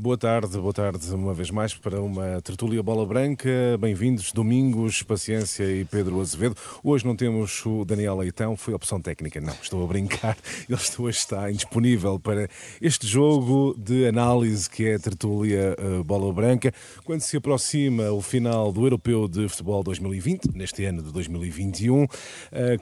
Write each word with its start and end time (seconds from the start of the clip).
Boa 0.00 0.16
tarde, 0.16 0.56
boa 0.56 0.72
tarde 0.72 1.14
uma 1.14 1.34
vez 1.34 1.50
mais 1.50 1.74
para 1.74 2.00
uma 2.00 2.40
tertúlia 2.40 2.82
bola 2.82 3.04
branca. 3.04 3.50
Bem-vindos, 3.78 4.32
Domingos, 4.32 5.02
Paciência 5.02 5.64
e 5.64 5.84
Pedro 5.84 6.18
Azevedo. 6.22 6.56
Hoje 6.82 7.04
não 7.04 7.14
temos 7.14 7.66
o 7.66 7.84
Daniel 7.84 8.16
Leitão, 8.16 8.56
foi 8.56 8.72
opção 8.72 8.98
técnica. 8.98 9.42
Não, 9.42 9.52
estou 9.62 9.84
a 9.84 9.86
brincar. 9.86 10.38
Ele 10.66 10.80
hoje 10.98 11.18
está 11.18 11.50
indisponível 11.50 12.18
para 12.18 12.48
este 12.80 13.06
jogo 13.06 13.74
de 13.76 14.06
análise 14.06 14.70
que 14.70 14.86
é 14.86 14.94
a 14.94 14.98
tertúlia 14.98 15.76
uh, 15.78 16.02
bola 16.02 16.32
branca. 16.32 16.72
Quando 17.04 17.20
se 17.20 17.36
aproxima 17.36 18.10
o 18.10 18.22
final 18.22 18.72
do 18.72 18.86
Europeu 18.86 19.28
de 19.28 19.50
Futebol 19.50 19.82
2020, 19.82 20.46
neste 20.54 20.82
ano 20.86 21.02
de 21.02 21.12
2021, 21.12 22.04
uh, 22.04 22.08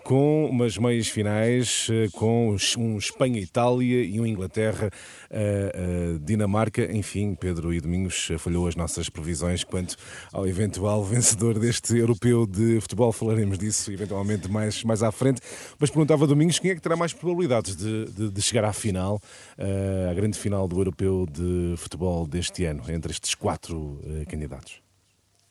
com 0.05 0.49
umas 0.49 0.79
meias 0.79 1.09
finais, 1.09 1.89
uh, 1.89 2.09
com 2.13 2.55
um 2.79 2.97
Espanha-Itália 2.97 4.05
e 4.05 4.21
um 4.21 4.27
Inglaterra-Dinamarca. 4.27 6.85
Enfim, 6.93 7.08
Pedro 7.35 7.73
e 7.73 7.81
Domingos 7.81 8.29
falhou 8.39 8.67
as 8.67 8.77
nossas 8.77 9.09
previsões 9.09 9.65
quanto 9.65 9.97
ao 10.33 10.47
eventual 10.47 11.03
vencedor 11.05 11.59
deste 11.59 11.97
europeu 11.97 12.47
de 12.47 12.81
futebol. 12.81 13.13
Falaremos 13.13 13.59
disso 13.59 13.91
eventualmente 13.91 14.51
mais, 14.51 14.85
mais 14.85 15.03
à 15.03 15.11
frente. 15.11 15.41
Mas 15.79 15.91
perguntava 15.91 16.27
Domingos 16.27 16.59
quem 16.59 16.71
é 16.71 16.75
que 16.75 16.81
terá 16.81 16.97
mais 16.97 17.13
probabilidades 17.13 17.77
de, 17.77 18.05
de, 18.07 18.31
de 18.31 18.43
chegar 18.43 18.65
à 18.65 18.73
final, 18.73 19.21
uh, 19.59 20.11
à 20.11 20.15
grande 20.15 20.39
final 20.39 20.69
do 20.69 20.79
europeu 20.79 21.27
de 21.31 21.75
futebol 21.77 22.27
deste 22.27 22.65
ano, 22.65 22.83
entre 22.89 23.13
estes 23.13 23.35
quatro 23.35 23.77
uh, 23.77 24.27
candidatos. 24.29 24.88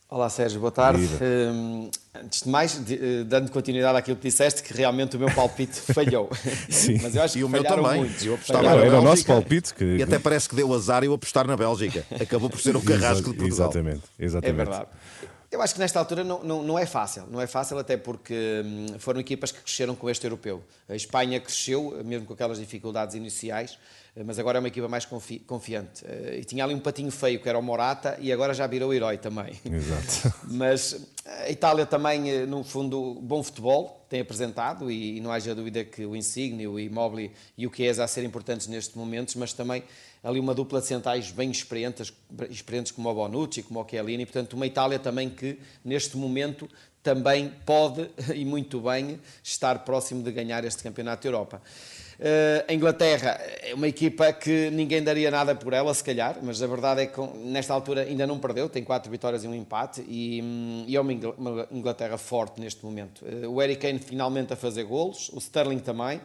Olá 0.09 0.29
Sérgio, 0.29 0.61
boa 0.61 0.71
tarde. 0.71 1.05
Um, 1.21 1.91
antes 2.15 2.43
de 2.43 2.49
mais, 2.49 2.85
de, 2.85 2.95
uh, 2.95 3.25
dando 3.25 3.51
continuidade 3.51 3.97
àquilo 3.97 4.15
que 4.15 4.23
disseste, 4.23 4.63
que 4.63 4.73
realmente 4.73 5.17
o 5.17 5.19
meu 5.19 5.29
palpite 5.35 5.81
falhou. 5.93 6.29
Sim. 6.69 6.97
Mas 7.01 7.13
eu 7.13 7.21
acho 7.21 7.37
e 7.37 7.41
que 7.41 7.43
o 7.43 7.49
meu 7.49 7.61
também. 7.61 7.99
Muito. 7.99 8.25
Eu 8.25 8.35
apostava 8.35 8.63
na 8.63 8.75
Era 8.75 9.01
o 9.01 9.03
nosso 9.03 9.25
palpite. 9.25 9.73
Que... 9.73 9.97
E 9.97 10.03
até 10.03 10.17
parece 10.17 10.47
que 10.47 10.55
deu 10.55 10.73
azar 10.73 11.03
eu 11.03 11.13
apostar 11.13 11.45
na 11.45 11.57
Bélgica. 11.57 12.05
Acabou 12.21 12.49
por 12.49 12.61
ser 12.61 12.77
o 12.77 12.81
carrasco 12.81 13.31
de 13.31 13.37
Portugal. 13.37 13.67
Exatamente, 13.67 14.03
exatamente. 14.17 14.61
É 14.61 14.63
verdade. 14.63 14.87
Eu 15.51 15.61
acho 15.61 15.73
que 15.73 15.79
nesta 15.81 15.99
altura 15.99 16.23
não, 16.23 16.41
não, 16.41 16.63
não, 16.63 16.79
é 16.79 16.85
fácil. 16.85 17.23
Não 17.29 17.41
é 17.41 17.47
fácil 17.47 17.77
até 17.77 17.97
porque 17.97 18.63
hum, 18.65 18.85
foram 18.99 19.19
equipas 19.19 19.51
que 19.51 19.61
cresceram 19.61 19.93
com 19.93 20.09
este 20.09 20.25
europeu. 20.25 20.63
A 20.87 20.95
Espanha 20.95 21.37
cresceu, 21.41 22.01
mesmo 22.05 22.25
com 22.25 22.33
aquelas 22.33 22.59
dificuldades 22.59 23.13
iniciais, 23.13 23.77
mas 24.25 24.39
agora 24.39 24.57
é 24.57 24.59
uma 24.59 24.67
equipa 24.67 24.87
mais 24.87 25.05
confi 25.05 25.39
confiante. 25.39 26.05
Eh, 26.05 26.39
e 26.39 26.43
tinha 26.43 26.63
ali 26.63 26.73
um 26.73 26.79
patinho 26.79 27.11
feio 27.11 27.39
que 27.39 27.47
era 27.47 27.57
o 27.57 27.61
Morata 27.61 28.17
e 28.19 28.31
agora 28.31 28.53
já 28.53 28.65
virou 28.67 28.93
herói 28.93 29.17
também. 29.17 29.59
Exato. 29.65 30.33
mas 30.49 31.07
a 31.25 31.49
Itália 31.49 31.85
também, 31.85 32.29
eh, 32.29 32.45
no 32.45 32.63
fundo, 32.63 33.15
bom 33.21 33.43
futebol 33.43 34.05
tem 34.09 34.21
apresentado 34.21 34.89
e, 34.89 35.19
não 35.19 35.31
haja 35.31 35.53
dúvida 35.53 35.83
que 35.83 36.05
o 36.05 36.15
Insigne, 36.15 36.67
o 36.67 36.79
Immobile 36.79 37.31
e 37.57 37.67
o 37.67 37.73
Chiesa 37.73 38.03
a 38.03 38.07
ser 38.07 38.23
importantes 38.23 38.67
nestes 38.67 38.95
momentos, 38.95 39.35
mas 39.35 39.53
também 39.53 39.83
ali 40.23 40.39
uma 40.39 40.53
dupla 40.53 40.79
de 40.79 40.87
centrais 40.87 41.31
bem 41.31 41.51
experientes, 41.51 42.13
experientes 42.49 42.91
como 42.91 43.09
o 43.09 43.13
Bonucci, 43.13 43.63
como 43.63 43.81
o 43.81 43.87
Chiellini, 43.87 44.25
portanto 44.25 44.53
uma 44.53 44.65
Itália 44.65 44.97
também 44.97 45.29
que 45.29 45.59
neste 45.83 46.17
momento 46.17 46.67
também 47.07 47.53
pode 47.65 48.09
e 48.35 48.43
muito 48.43 48.81
bem 48.81 49.17
estar 49.41 49.79
próximo 49.79 50.21
de 50.21 50.29
ganhar 50.29 50.65
este 50.65 50.83
campeonato 50.83 51.23
da 51.23 51.29
Europa. 51.29 51.61
Uh, 52.19 52.65
a 52.67 52.73
Inglaterra 52.73 53.39
é 53.61 53.73
uma 53.73 53.87
equipa 53.87 54.33
que 54.33 54.69
ninguém 54.71 55.01
daria 55.01 55.31
nada 55.31 55.55
por 55.55 55.71
ela, 55.71 55.93
se 55.93 56.03
calhar, 56.03 56.37
mas 56.41 56.61
a 56.61 56.67
verdade 56.67 57.03
é 57.03 57.05
que 57.05 57.21
nesta 57.45 57.73
altura 57.73 58.01
ainda 58.01 58.27
não 58.27 58.39
perdeu, 58.39 58.67
tem 58.67 58.83
quatro 58.83 59.09
vitórias 59.09 59.45
e 59.45 59.47
um 59.47 59.55
empate 59.55 60.01
e, 60.01 60.41
hum, 60.43 60.83
e 60.85 60.97
é 60.97 60.99
uma 60.99 61.13
Inglaterra 61.71 62.17
forte 62.17 62.59
neste 62.59 62.83
momento. 62.83 63.23
Uh, 63.23 63.49
o 63.49 63.59
Harry 63.59 63.77
Kane 63.77 63.99
finalmente 63.99 64.51
a 64.51 64.57
fazer 64.57 64.83
golos, 64.83 65.29
o 65.29 65.37
Sterling 65.37 65.79
também. 65.79 66.19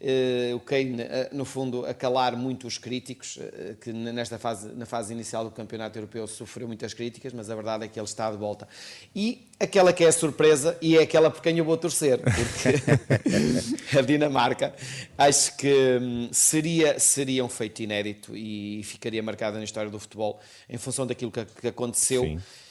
Uh, 0.00 0.56
o 0.56 0.60
Kane, 0.60 1.02
uh, 1.02 1.06
no 1.30 1.44
fundo, 1.44 1.84
a 1.84 1.92
calar 1.92 2.34
muito 2.34 2.66
os 2.66 2.78
críticos, 2.78 3.36
uh, 3.36 3.76
que 3.78 3.92
nesta 3.92 4.38
fase, 4.38 4.68
na 4.72 4.86
fase 4.86 5.12
inicial 5.12 5.44
do 5.44 5.50
Campeonato 5.50 5.98
Europeu 5.98 6.26
sofreu 6.26 6.66
muitas 6.66 6.94
críticas, 6.94 7.34
mas 7.34 7.50
a 7.50 7.54
verdade 7.54 7.84
é 7.84 7.88
que 7.88 8.00
ele 8.00 8.06
está 8.06 8.30
de 8.30 8.38
volta. 8.38 8.66
E 9.14 9.46
aquela 9.58 9.92
que 9.92 10.02
é 10.02 10.08
a 10.08 10.12
surpresa, 10.12 10.78
e 10.80 10.96
é 10.96 11.02
aquela 11.02 11.30
por 11.30 11.42
quem 11.42 11.58
eu 11.58 11.66
vou 11.66 11.76
torcer, 11.76 12.18
porque 12.18 12.80
a 13.98 14.00
Dinamarca, 14.00 14.74
acho 15.18 15.54
que 15.58 15.98
um, 16.00 16.30
seria, 16.32 16.98
seria 16.98 17.44
um 17.44 17.48
feito 17.50 17.82
inédito 17.82 18.34
e 18.34 18.82
ficaria 18.84 19.22
marcada 19.22 19.58
na 19.58 19.64
história 19.64 19.90
do 19.90 20.00
futebol 20.00 20.40
em 20.66 20.78
função 20.78 21.06
daquilo 21.06 21.30
que, 21.30 21.44
que 21.44 21.68
aconteceu. 21.68 22.22
Sim 22.22 22.38
eh, 22.38 22.69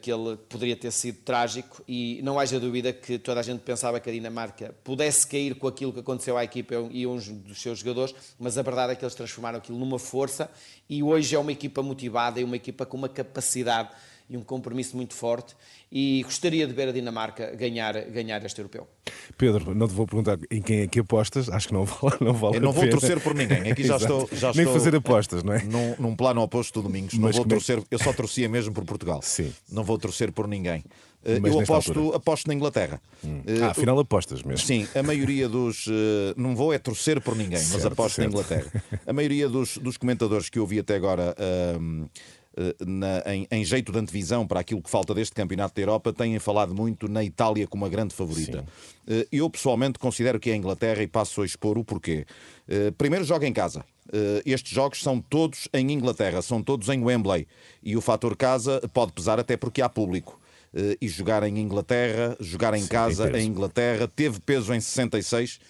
que 0.00 0.10
ele 0.10 0.36
poderia 0.48 0.74
ter 0.74 0.90
sido 0.90 1.18
trágico 1.18 1.82
e 1.86 2.20
não 2.22 2.38
haja 2.38 2.58
dúvida 2.58 2.94
que 2.94 3.18
toda 3.18 3.40
a 3.40 3.42
gente 3.42 3.60
pensava 3.60 4.00
que 4.00 4.08
a 4.08 4.12
Dinamarca 4.12 4.74
pudesse 4.82 5.26
cair 5.26 5.54
com 5.54 5.68
aquilo 5.68 5.92
que 5.92 6.00
aconteceu 6.00 6.38
à 6.38 6.44
equipa 6.44 6.74
e 6.90 7.06
uns 7.06 7.28
dos 7.28 7.60
seus 7.60 7.80
jogadores, 7.80 8.14
mas 8.38 8.56
a 8.56 8.62
verdade 8.62 8.92
é 8.92 8.96
que 8.96 9.04
eles 9.04 9.14
transformaram 9.14 9.58
aquilo 9.58 9.78
numa 9.78 9.98
força 9.98 10.50
e 10.88 11.02
hoje 11.02 11.34
é 11.34 11.38
uma 11.38 11.52
equipa 11.52 11.82
motivada 11.82 12.40
e 12.40 12.44
uma 12.44 12.56
equipa 12.56 12.86
com 12.86 12.96
uma 12.96 13.08
capacidade 13.08 13.90
e 14.28 14.36
um 14.36 14.42
compromisso 14.42 14.96
muito 14.96 15.14
forte 15.14 15.54
e 15.92 16.22
gostaria 16.24 16.66
de 16.66 16.72
ver 16.72 16.88
a 16.88 16.92
Dinamarca 16.92 17.54
ganhar, 17.54 17.92
ganhar 18.06 18.44
este 18.44 18.60
europeu. 18.60 18.88
Pedro, 19.36 19.74
não 19.74 19.86
te 19.86 19.94
vou 19.94 20.06
perguntar 20.06 20.38
em 20.50 20.62
quem 20.62 20.80
é 20.80 20.86
que 20.86 21.00
apostas, 21.00 21.48
acho 21.48 21.68
que 21.68 21.74
não 21.74 21.84
vale, 21.84 22.16
não 22.22 22.32
vale 22.32 22.56
Eu 22.56 22.60
não 22.60 22.72
vou 22.72 22.88
torcer 22.88 23.20
por 23.20 23.34
ninguém, 23.34 23.70
aqui 23.70 23.84
já 23.84 23.96
estou, 23.98 24.28
já 24.32 24.52
Nem 24.52 24.60
estou 24.60 24.74
fazer 24.74 24.96
apostas, 24.96 25.42
não 25.42 25.52
é? 25.52 25.62
Num, 25.64 25.94
num 25.98 26.16
plano 26.16 26.40
oposto 26.42 26.80
do 26.80 26.88
Domingos, 26.88 27.14
não 27.14 27.30
vou 27.30 27.44
é 27.44 27.48
torcer, 27.48 27.82
eu 27.90 27.98
só 27.98 28.12
torcia 28.12 28.48
mesmo 28.48 28.72
por 28.72 28.84
Portugal, 28.84 29.20
Sim. 29.22 29.52
não 29.70 29.84
vou 29.84 29.98
torcer 29.98 30.32
por 30.32 30.48
ninguém. 30.48 30.84
Eh, 31.24 31.40
Mas 31.40 31.52
eu 31.52 31.60
aposto, 31.60 32.14
aposto 32.14 32.48
na 32.48 32.54
Inglaterra. 32.54 33.00
Hum. 33.24 33.38
Uh, 33.38 33.64
ah, 33.64 33.70
afinal 33.70 33.98
apostas 33.98 34.42
mesmo. 34.42 34.64
Sim, 34.66 34.86
a 34.94 35.02
maioria 35.02 35.48
dos. 35.48 35.86
Uh, 35.86 36.34
não 36.36 36.54
vou 36.54 36.72
é 36.72 36.78
torcer 36.78 37.20
por 37.20 37.34
ninguém, 37.34 37.58
certo, 37.58 37.72
mas 37.72 37.86
aposto 37.86 38.16
certo. 38.16 38.28
na 38.28 38.32
Inglaterra. 38.32 38.84
A 39.06 39.12
maioria 39.12 39.48
dos, 39.48 39.78
dos 39.78 39.96
comentadores 39.96 40.50
que 40.50 40.58
eu 40.58 40.66
vi 40.66 40.78
até 40.78 40.94
agora. 40.94 41.34
Uh, 41.38 42.04
eh, 42.04 42.08
na, 42.86 43.22
em, 43.32 43.46
em, 43.50 43.64
jeito 43.64 43.90
de 43.90 43.98
antevisão 43.98 44.46
para 44.46 44.60
aquilo 44.60 44.80
que 44.80 44.90
falta 44.90 45.14
deste 45.14 45.34
Campeonato 45.34 45.74
da 45.74 45.82
Europa, 45.82 46.12
têm 46.12 46.38
falado 46.38 46.74
muito 46.74 47.08
na 47.08 47.24
Itália 47.24 47.66
como 47.66 47.84
a 47.84 47.88
grande 47.88 48.14
favorita. 48.14 48.60
Sim. 48.60 48.66
Eh, 49.08 49.28
eu 49.32 49.50
pessoalmente 49.50 49.98
considero 49.98 50.38
que 50.38 50.50
é 50.50 50.52
a 50.52 50.56
Inglaterra 50.56 51.02
e 51.02 51.06
passo 51.06 51.42
a 51.42 51.46
expor 51.46 51.76
o 51.76 51.84
porquê. 51.84 52.24
Eh, 52.68 52.92
primeiro, 52.92 53.24
joga 53.24 53.46
em 53.46 53.52
casa. 53.52 53.84
Estes 54.44 54.72
jogos 54.72 55.02
são 55.02 55.18
todos 55.18 55.66
em 55.72 55.90
Inglaterra, 55.90 56.40
são 56.42 56.62
todos 56.62 56.88
em 56.90 57.02
Wembley. 57.02 57.48
E 57.82 57.96
o 57.96 58.00
fator 58.02 58.36
casa 58.36 58.80
pode 58.92 59.12
pesar 59.12 59.40
até 59.40 59.56
porque 59.56 59.80
há 59.80 59.88
público. 59.88 60.38
E 61.00 61.06
jogar 61.06 61.42
em 61.44 61.58
Inglaterra, 61.58 62.36
jogar 62.40 62.74
em 62.74 62.82
Sim, 62.82 62.88
casa 62.88 63.38
em 63.38 63.46
Inglaterra, 63.46 64.08
teve 64.08 64.40
peso 64.40 64.74
em 64.74 64.80
66 64.80 65.60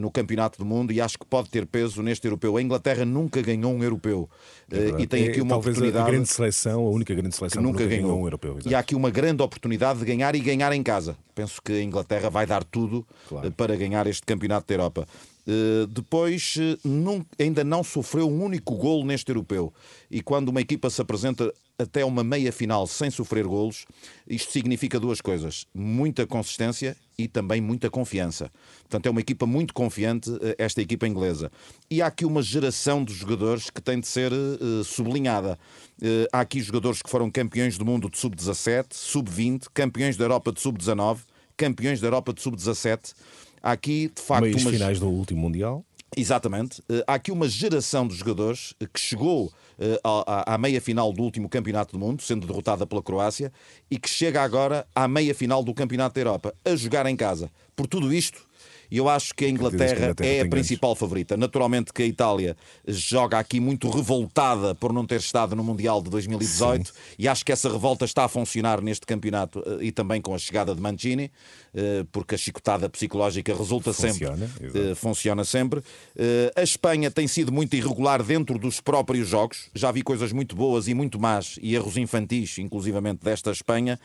no 0.00 0.10
Campeonato 0.10 0.58
do 0.58 0.64
Mundo 0.64 0.92
e 0.92 1.00
acho 1.00 1.18
que 1.18 1.26
pode 1.26 1.50
ter 1.50 1.66
peso 1.66 2.02
neste 2.02 2.26
europeu. 2.26 2.56
A 2.56 2.62
Inglaterra 2.62 3.04
nunca 3.04 3.42
ganhou 3.42 3.74
um 3.74 3.82
europeu 3.82 4.28
é 4.70 5.02
e 5.02 5.06
tem 5.06 5.28
aqui 5.28 5.40
uma 5.40 5.54
é, 5.54 5.58
oportunidade. 5.58 6.08
A 6.08 6.10
grande 6.10 6.28
seleção, 6.28 6.86
a 6.86 6.90
única 6.90 7.14
grande 7.14 7.36
seleção 7.36 7.60
que 7.60 7.66
nunca, 7.66 7.82
nunca 7.82 7.94
ganhou. 7.94 8.08
ganhou 8.08 8.22
um 8.22 8.26
europeu. 8.26 8.52
Exato. 8.52 8.68
E 8.68 8.74
há 8.74 8.78
aqui 8.78 8.94
uma 8.94 9.10
grande 9.10 9.42
oportunidade 9.42 9.98
de 9.98 10.04
ganhar 10.04 10.34
e 10.34 10.40
ganhar 10.40 10.72
em 10.72 10.82
casa. 10.82 11.16
Penso 11.34 11.60
que 11.62 11.72
a 11.72 11.82
Inglaterra 11.82 12.30
vai 12.30 12.46
dar 12.46 12.64
tudo 12.64 13.06
claro. 13.28 13.46
Eh, 13.46 13.50
para 13.50 13.76
ganhar 13.76 14.06
este 14.06 14.22
Campeonato 14.22 14.66
da 14.66 14.74
Europa. 14.74 15.06
Uh, 15.46 15.86
depois, 15.88 16.56
num, 16.84 17.24
ainda 17.38 17.64
não 17.64 17.82
sofreu 17.82 18.28
um 18.28 18.44
único 18.44 18.76
golo 18.76 19.04
neste 19.04 19.30
europeu. 19.30 19.72
E 20.10 20.22
quando 20.22 20.50
uma 20.50 20.60
equipa 20.60 20.88
se 20.88 21.00
apresenta 21.00 21.52
até 21.78 22.04
uma 22.04 22.22
meia 22.22 22.52
final 22.52 22.86
sem 22.86 23.10
sofrer 23.10 23.44
golos, 23.44 23.84
isto 24.26 24.52
significa 24.52 25.00
duas 25.00 25.20
coisas: 25.20 25.66
muita 25.74 26.26
consistência 26.26 26.96
e 27.18 27.28
também 27.28 27.60
muita 27.60 27.90
confiança. 27.90 28.50
Portanto, 28.82 29.06
é 29.06 29.10
uma 29.10 29.20
equipa 29.20 29.46
muito 29.46 29.74
confiante, 29.74 30.30
eh, 30.40 30.56
esta 30.58 30.80
equipa 30.80 31.06
inglesa. 31.06 31.50
E 31.90 32.00
há 32.00 32.06
aqui 32.06 32.24
uma 32.24 32.42
geração 32.42 33.04
de 33.04 33.12
jogadores 33.12 33.70
que 33.70 33.80
tem 33.80 34.00
de 34.00 34.06
ser 34.06 34.32
uh, 34.32 34.82
sublinhada. 34.82 35.58
Uh, 36.00 36.26
há 36.32 36.40
aqui 36.40 36.60
jogadores 36.60 37.02
que 37.02 37.10
foram 37.10 37.30
campeões 37.30 37.76
do 37.76 37.84
mundo 37.84 38.08
de 38.08 38.18
sub-17, 38.18 38.86
sub-20, 38.92 39.66
campeões 39.72 40.16
da 40.16 40.24
Europa 40.24 40.52
de 40.52 40.60
sub-19, 40.60 41.20
campeões 41.56 42.00
da 42.00 42.06
Europa 42.06 42.32
de 42.32 42.42
sub-17. 42.42 43.12
Há 43.62 43.72
aqui, 43.72 44.10
de 44.14 44.20
facto, 44.20 44.42
Meios 44.42 44.62
umas... 44.62 44.74
finais 44.74 44.98
do 45.00 45.08
último 45.08 45.40
Mundial. 45.40 45.84
Exatamente. 46.16 46.80
Uh, 46.80 47.02
há 47.06 47.14
aqui 47.14 47.32
uma 47.32 47.48
geração 47.48 48.06
de 48.06 48.14
jogadores 48.14 48.74
que 48.92 49.00
chegou 49.00 49.50
à, 50.04 50.54
à, 50.54 50.58
meia 50.58 50.80
final 50.80 51.12
do 51.12 51.22
último 51.22 51.48
Campeonato 51.48 51.92
do 51.92 51.98
Mundo, 51.98 52.22
sendo 52.22 52.46
derrotada 52.46 52.86
pela 52.86 53.02
Croácia, 53.02 53.52
e 53.90 53.98
que 53.98 54.08
chega 54.08 54.42
agora 54.42 54.86
à 54.94 55.08
meia 55.08 55.34
final 55.34 55.62
do 55.62 55.74
Campeonato 55.74 56.14
da 56.14 56.20
Europa, 56.20 56.54
a 56.64 56.76
jogar 56.76 57.06
em 57.06 57.16
casa. 57.16 57.50
Por 57.74 57.86
tudo 57.86 58.12
isto, 58.12 58.42
e 58.90 58.98
eu 58.98 59.08
acho 59.08 59.34
que 59.34 59.44
a 59.44 59.48
Inglaterra, 59.48 60.14
é 60.20 60.40
a 60.40 60.48
principal 60.48 60.94
favorita. 60.94 61.36
Naturalmente 61.36 61.92
que 61.92 62.02
a 62.02 62.06
Itália 62.06 62.56
joga 62.86 63.38
aqui 63.38 63.60
muito 63.60 63.88
revoltada 63.88 64.74
por 64.74 64.92
não 64.92 65.06
ter 65.06 65.20
estado 65.20 65.56
no 65.56 65.64
Mundial 65.64 66.02
de 66.02 66.10
2018 66.10 66.86
Sim. 66.86 66.92
e 67.18 67.28
acho 67.28 67.44
que 67.44 67.52
essa 67.52 67.70
revolta 67.70 68.04
está 68.04 68.24
a 68.24 68.28
funcionar 68.28 68.80
neste 68.80 69.06
campeonato 69.06 69.62
eh, 69.66 69.86
e 69.86 69.92
também 69.92 70.20
com 70.20 70.34
a 70.34 70.38
chegada 70.38 70.74
de 70.74 70.80
Mancini, 70.80 71.30
eh, 71.74 72.04
porque 72.12 72.34
a 72.34 72.38
chicotada 72.38 72.88
psicológica 72.88 73.54
resulta 73.54 73.92
funciona, 73.92 74.48
sempre, 74.48 74.90
eh, 74.90 74.94
funciona 74.94 75.44
sempre. 75.44 75.82
A 76.54 76.62
Espanha 76.62 77.10
tem 77.10 77.26
sido 77.26 77.50
muito 77.50 77.74
irregular 77.74 78.22
dentro 78.22 78.58
dos 78.58 78.80
próprios 78.80 79.28
jogos. 79.28 79.68
Já 79.74 79.90
vi 79.90 80.02
coisas 80.02 80.32
muito 80.32 80.54
boas 80.54 80.88
e 80.88 80.94
muito 80.94 81.18
más 81.18 81.58
e 81.62 81.74
erros 81.74 81.96
infantis, 81.96 82.58
inclusivamente 82.58 83.24
desta 83.24 83.50
Espanha. 83.50 83.98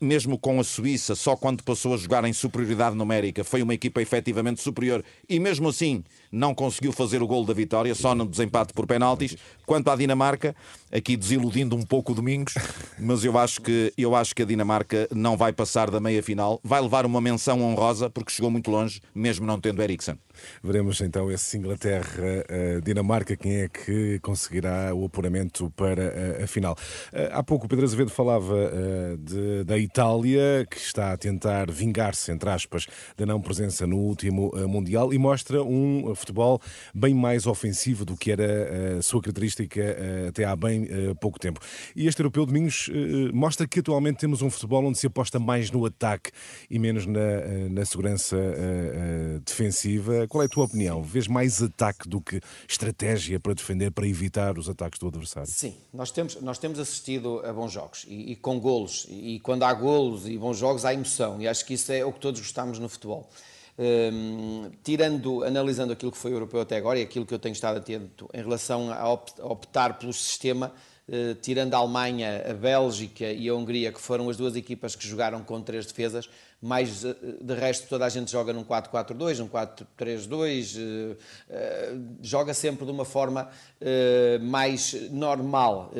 Mesmo 0.00 0.38
com 0.38 0.60
a 0.60 0.64
Suíça, 0.64 1.14
só 1.14 1.36
quando 1.36 1.62
passou 1.62 1.94
a 1.94 1.96
jogar 1.96 2.24
em 2.24 2.32
superioridade 2.32 2.96
numérica, 2.96 3.42
foi 3.44 3.62
uma 3.62 3.74
equipa 3.80 4.02
efetivamente 4.02 4.60
superior. 4.60 5.02
E 5.28 5.40
mesmo 5.40 5.68
assim 5.70 6.04
não 6.30 6.54
conseguiu 6.54 6.92
fazer 6.92 7.22
o 7.22 7.26
gol 7.26 7.44
da 7.44 7.52
vitória, 7.52 7.94
só 7.94 8.14
no 8.14 8.26
desempate 8.26 8.72
por 8.72 8.86
penaltis. 8.86 9.36
Quanto 9.66 9.90
à 9.90 9.96
Dinamarca, 9.96 10.54
aqui 10.92 11.16
desiludindo 11.16 11.76
um 11.76 11.82
pouco 11.82 12.12
o 12.12 12.14
Domingos, 12.14 12.54
mas 12.98 13.24
eu 13.24 13.36
acho 13.38 13.60
que 13.60 13.92
eu 13.96 14.14
acho 14.14 14.34
que 14.34 14.42
a 14.42 14.44
Dinamarca 14.44 15.08
não 15.14 15.36
vai 15.36 15.52
passar 15.52 15.90
da 15.90 16.00
meia 16.00 16.22
final, 16.22 16.60
vai 16.62 16.80
levar 16.80 17.06
uma 17.06 17.20
menção 17.20 17.60
honrosa 17.62 18.10
porque 18.10 18.32
chegou 18.32 18.50
muito 18.50 18.70
longe, 18.70 19.00
mesmo 19.14 19.46
não 19.46 19.60
tendo 19.60 19.82
Eriksen. 19.82 20.18
Veremos 20.62 21.00
então 21.00 21.30
esse 21.30 21.56
Inglaterra-Dinamarca, 21.58 23.36
quem 23.36 23.62
é 23.62 23.68
que 23.68 24.18
conseguirá 24.20 24.94
o 24.94 25.04
apuramento 25.04 25.70
para 25.76 26.42
a 26.42 26.46
final. 26.46 26.76
Há 27.32 27.42
pouco 27.42 27.66
o 27.66 27.68
Pedro 27.68 27.84
Azevedo 27.84 28.10
falava 28.10 28.56
de, 29.18 29.64
da 29.64 29.78
Itália, 29.78 30.66
que 30.70 30.78
está 30.78 31.12
a 31.12 31.16
tentar 31.16 31.70
vingar-se, 31.70 32.32
entre 32.32 32.48
aspas, 32.48 32.86
da 33.16 33.26
não 33.26 33.40
presença 33.40 33.86
no 33.86 33.98
último 33.98 34.50
Mundial 34.68 35.12
e 35.12 35.18
mostra 35.18 35.62
um 35.62 36.14
futebol 36.20 36.60
bem 36.94 37.14
mais 37.14 37.46
ofensivo 37.46 38.04
do 38.04 38.16
que 38.16 38.30
era 38.30 38.98
a 38.98 39.02
sua 39.02 39.20
característica 39.20 39.80
até 40.28 40.44
há 40.44 40.54
bem 40.54 40.88
pouco 41.20 41.38
tempo. 41.38 41.60
E 41.96 42.06
este 42.06 42.20
europeu 42.20 42.46
Domingos 42.46 42.90
mostra 43.32 43.66
que 43.66 43.80
atualmente 43.80 44.18
temos 44.18 44.42
um 44.42 44.50
futebol 44.50 44.84
onde 44.84 44.98
se 44.98 45.06
aposta 45.06 45.38
mais 45.38 45.70
no 45.70 45.84
ataque 45.84 46.30
e 46.70 46.78
menos 46.78 47.06
na, 47.06 47.68
na 47.70 47.84
segurança 47.84 48.36
defensiva. 49.44 50.26
Qual 50.28 50.42
é 50.42 50.46
a 50.46 50.48
tua 50.48 50.64
opinião? 50.64 51.02
Vês 51.02 51.26
mais 51.26 51.62
ataque 51.62 52.08
do 52.08 52.20
que 52.20 52.40
estratégia 52.68 53.40
para 53.40 53.54
defender, 53.54 53.90
para 53.90 54.06
evitar 54.06 54.58
os 54.58 54.68
ataques 54.68 54.98
do 54.98 55.08
adversário? 55.08 55.50
Sim, 55.50 55.74
nós 55.92 56.10
temos, 56.10 56.40
nós 56.40 56.58
temos 56.58 56.78
assistido 56.78 57.40
a 57.44 57.52
bons 57.52 57.72
jogos 57.72 58.04
e, 58.08 58.32
e 58.32 58.36
com 58.36 58.60
golos. 58.60 59.06
E 59.08 59.40
quando 59.40 59.64
há 59.64 59.72
golos 59.72 60.28
e 60.28 60.36
bons 60.36 60.58
jogos, 60.58 60.84
há 60.84 60.92
emoção. 60.92 61.40
E 61.40 61.48
acho 61.48 61.64
que 61.64 61.74
isso 61.74 61.92
é 61.92 62.04
o 62.04 62.12
que 62.12 62.20
todos 62.20 62.40
gostamos 62.40 62.78
no 62.78 62.88
futebol. 62.88 63.28
Um, 63.82 64.70
tirando, 64.82 65.42
analisando 65.42 65.94
aquilo 65.94 66.12
que 66.12 66.18
foi 66.18 66.34
europeu 66.34 66.60
até 66.60 66.76
agora 66.76 66.98
e 66.98 67.02
aquilo 67.02 67.24
que 67.24 67.32
eu 67.32 67.38
tenho 67.38 67.54
estado 67.54 67.78
atento 67.78 68.28
em 68.34 68.42
relação 68.42 68.92
a 68.92 69.10
optar 69.10 69.98
pelo 69.98 70.12
sistema, 70.12 70.70
uh, 71.08 71.34
tirando 71.36 71.72
a 71.72 71.78
Alemanha, 71.78 72.44
a 72.46 72.52
Bélgica 72.52 73.32
e 73.32 73.48
a 73.48 73.54
Hungria, 73.54 73.90
que 73.90 73.98
foram 73.98 74.28
as 74.28 74.36
duas 74.36 74.54
equipas 74.54 74.94
que 74.94 75.08
jogaram 75.08 75.42
com 75.42 75.62
três 75.62 75.86
defesas, 75.86 76.28
mais 76.60 77.06
uh, 77.06 77.16
de 77.40 77.54
resto 77.54 77.88
toda 77.88 78.04
a 78.04 78.10
gente 78.10 78.30
joga 78.30 78.52
num 78.52 78.64
4-4-2, 78.64 79.38
num 79.38 79.48
4-3-2, 79.48 80.76
uh, 80.76 81.16
joga 82.20 82.52
sempre 82.52 82.84
de 82.84 82.90
uma 82.90 83.06
forma 83.06 83.48
mais 84.42 84.92
normal, 85.10 85.90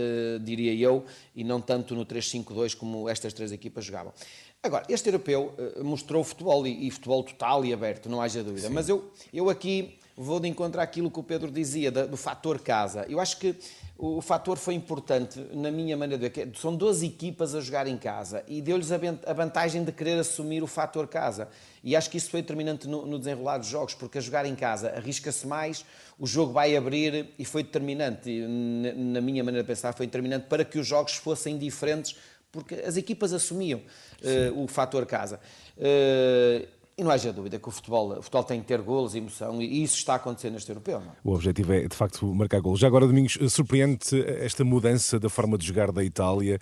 diria 0.43 0.75
eu, 0.75 1.07
e 1.35 1.43
não 1.43 1.63
tanto 1.63 1.95
no 1.95 2.05
3-5-2 2.05 2.77
como 2.77 3.09
estas 3.09 3.33
três 3.33 3.53
equipas 3.53 3.87
jogavam. 3.87 4.13
Agora, 4.63 4.85
este 4.91 5.09
europeu 5.09 5.55
uh, 5.57 5.83
mostrou 5.83 6.23
futebol 6.23 6.67
e, 6.67 6.87
e, 6.87 6.91
futebol 6.91 7.23
total 7.23 7.65
e 7.65 7.73
aberto, 7.73 8.11
não 8.11 8.21
haja 8.21 8.45
dúvida. 8.45 8.69
Sim. 8.69 8.75
Mas 8.75 8.91
eu, 8.91 9.11
eu 9.33 9.49
aqui 9.49 9.99
vou 10.15 10.39
de 10.39 10.49
encontro 10.49 10.79
àquilo 10.83 11.11
que 11.11 11.19
o 11.19 11.23
Pedro 11.23 11.51
dizia, 11.51 11.91
do, 11.91 12.09
do 12.09 12.17
fator 12.19 12.61
casa. 12.61 13.07
Eu 13.09 13.19
acho 13.19 13.39
que 13.39 13.57
o, 13.97 14.19
o 14.19 14.21
fator 14.21 14.59
foi 14.59 14.75
importante, 14.75 15.41
na 15.55 15.71
minha 15.71 15.97
maneira 15.97 16.29
de 16.29 16.45
ver. 16.45 16.51
São 16.59 16.77
12 16.77 17.07
equipas 17.07 17.55
a 17.55 17.61
jogar 17.63 17.87
em 17.87 17.97
casa 17.97 18.45
e 18.47 18.61
deu-lhes 18.61 18.93
a, 18.93 18.97
a, 19.27 19.33
vantagem 19.33 19.83
de 19.83 19.93
querer 19.93 20.19
assumir 20.19 20.63
o 20.63 20.67
fator 20.67 21.09
casa. 21.09 21.49
E 21.83 21.97
acho 21.97 22.11
que 22.11 22.19
isso 22.19 22.29
foi 22.29 22.43
determinante 22.43 22.87
no, 22.87 23.07
no 23.07 23.19
desenrolar 23.19 23.57
dos 23.57 23.69
jogos, 23.69 23.95
porque 23.95 24.19
a 24.19 24.21
jogar 24.21 24.45
em 24.45 24.55
casa 24.55 24.91
arrisca-se 24.91 25.47
mais, 25.47 25.87
o 26.19 26.27
jogo 26.27 26.53
vai 26.53 26.77
abrir 26.77 27.31
e 27.39 27.47
foi 27.47 27.63
determinante, 27.63 28.31
na, 28.47 28.93
na 28.93 29.21
minha 29.23 29.43
maneira 29.43 29.63
de 29.63 29.69
pensar, 29.69 29.95
foi 29.95 30.05
determinante 30.05 30.49
para 30.49 30.67
que 30.67 30.79
os 30.79 30.87
jogos 30.87 31.15
fossem 31.15 31.57
diferentes 31.57 32.15
porque 32.53 32.75
as 32.75 32.97
equipas 32.97 33.33
assumiam 33.33 33.81
uh, 33.81 34.63
o 34.63 34.67
fator 34.67 35.07
casa. 35.07 35.41
Uh, 35.77 36.67
e 36.99 37.03
não 37.03 37.11
haja 37.11 37.33
dúvida 37.33 37.59
que 37.59 37.67
o 37.67 37.71
futebol, 37.71 38.19
o 38.19 38.23
futebol 38.23 38.45
tem 38.45 38.61
que 38.61 38.67
ter 38.67 38.83
golos 38.83 39.15
e 39.15 39.19
emoção, 39.19 39.63
e 39.63 39.83
isso 39.83 39.97
está 39.97 40.13
a 40.13 40.17
acontecer 40.17 40.51
neste 40.51 40.69
europeu. 40.69 41.01
Não? 41.01 41.09
É? 41.09 41.15
O 41.25 41.33
objetivo 41.33 41.73
é, 41.73 41.89
de 41.89 41.97
facto, 41.97 42.27
marcar 42.35 42.61
golos. 42.61 42.79
Já 42.79 42.89
agora, 42.89 43.07
Domingos, 43.07 43.39
surpreende 43.49 43.99
esta 44.39 44.65
mudança 44.65 45.19
da 45.19 45.31
forma 45.31 45.57
de 45.57 45.67
jogar 45.67 45.91
da 45.93 46.05
Itália, 46.05 46.59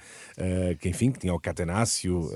que, 0.79 0.89
enfim, 0.89 1.11
que 1.11 1.19
tinha 1.19 1.35
o 1.35 1.41
Catenaccio, 1.41 2.31